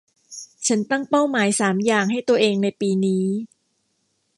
[0.67, 3.25] ฉันตั้งเป้าหมายสามอย่างให้ตัวเองในปีนี้